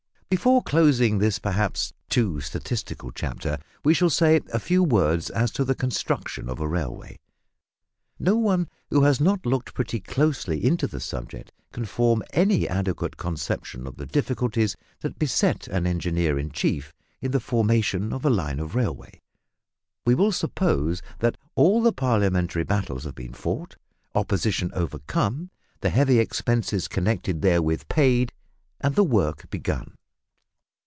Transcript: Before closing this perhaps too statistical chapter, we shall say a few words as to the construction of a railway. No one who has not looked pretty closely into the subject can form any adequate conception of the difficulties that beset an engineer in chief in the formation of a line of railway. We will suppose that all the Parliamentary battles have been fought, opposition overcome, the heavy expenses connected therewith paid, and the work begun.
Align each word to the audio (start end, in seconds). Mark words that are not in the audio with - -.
Before 0.33 0.63
closing 0.63 1.17
this 1.17 1.39
perhaps 1.39 1.91
too 2.07 2.39
statistical 2.39 3.11
chapter, 3.11 3.57
we 3.83 3.93
shall 3.93 4.09
say 4.09 4.39
a 4.53 4.59
few 4.59 4.81
words 4.81 5.29
as 5.29 5.51
to 5.51 5.65
the 5.65 5.75
construction 5.75 6.47
of 6.47 6.61
a 6.61 6.69
railway. 6.69 7.19
No 8.17 8.37
one 8.37 8.69
who 8.89 9.03
has 9.03 9.19
not 9.19 9.45
looked 9.45 9.73
pretty 9.73 9.99
closely 9.99 10.63
into 10.63 10.87
the 10.87 11.01
subject 11.01 11.51
can 11.73 11.83
form 11.83 12.23
any 12.31 12.65
adequate 12.65 13.17
conception 13.17 13.85
of 13.85 13.97
the 13.97 14.05
difficulties 14.05 14.77
that 15.01 15.19
beset 15.19 15.67
an 15.67 15.85
engineer 15.85 16.39
in 16.39 16.49
chief 16.49 16.93
in 17.19 17.31
the 17.31 17.41
formation 17.41 18.13
of 18.13 18.23
a 18.23 18.29
line 18.29 18.61
of 18.61 18.73
railway. 18.73 19.19
We 20.05 20.15
will 20.15 20.31
suppose 20.31 21.01
that 21.19 21.37
all 21.55 21.81
the 21.81 21.91
Parliamentary 21.91 22.63
battles 22.63 23.03
have 23.03 23.15
been 23.15 23.33
fought, 23.33 23.75
opposition 24.15 24.71
overcome, 24.73 25.49
the 25.81 25.89
heavy 25.89 26.19
expenses 26.19 26.87
connected 26.87 27.41
therewith 27.41 27.89
paid, 27.89 28.31
and 28.79 28.95
the 28.95 29.03
work 29.03 29.49
begun. 29.49 29.97